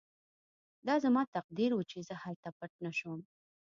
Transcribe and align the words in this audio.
دا 0.87 0.95
زما 1.03 1.23
تقدیر 1.35 1.71
و 1.73 1.79
چې 1.91 1.97
زه 2.07 2.15
هلته 2.23 2.49
پټ 2.57 2.71
نه 2.85 2.91
شوم 2.97 3.19